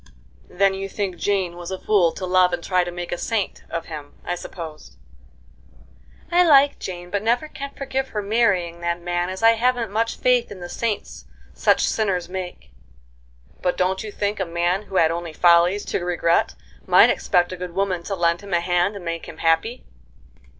[0.49, 3.63] "Then you think Jane was a fool to love and try to make a saint
[3.69, 4.97] of him, I suppose?"
[6.31, 10.17] "I like Jane, but never can forgive her marrying that man, as I haven't much
[10.17, 12.71] faith in the saints such sinners make."
[13.61, 16.55] "But don't you think a man who had only follies to regret
[16.87, 19.85] might expect a good woman to lend him a hand and make him happy?"